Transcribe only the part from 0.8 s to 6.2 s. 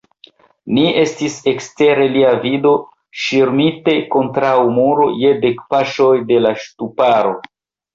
estis ekster lia vido, ŝirmite kontraŭ muro, je dek paŝoj